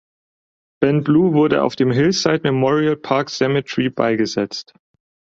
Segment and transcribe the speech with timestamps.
[0.81, 4.73] Ben Blue wurde auf dem Hillside Memorial Park Cemetery beigesetzt.